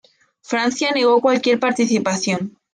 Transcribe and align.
Francia 0.41 0.89
negó 0.93 1.21
cualquier 1.21 1.59
participación. 1.59 2.57